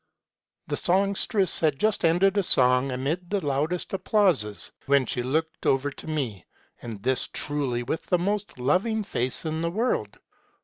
[0.69, 5.91] "The songstress had just ended a song amid the loudest applauses, when she looked over
[5.91, 6.47] to me;
[6.81, 10.17] and this truly with the most loving face in the world.